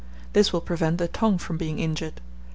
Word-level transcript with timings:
This 0.33 0.51
will 0.51 0.61
prevent 0.61 0.97
the 0.97 1.07
tongue 1.07 1.37
from 1.37 1.57
being 1.57 1.77
injured. 1.77 2.21